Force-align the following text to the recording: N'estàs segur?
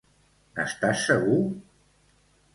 N'estàs 0.61 1.03
segur? 1.11 1.39